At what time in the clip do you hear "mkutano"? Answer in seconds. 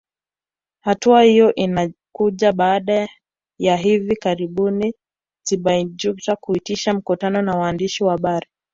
6.93-7.41